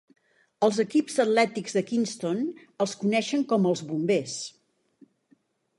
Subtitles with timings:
[0.67, 2.41] Els equips atlètics de Kenston
[2.87, 4.41] els coneixen com els Bombers.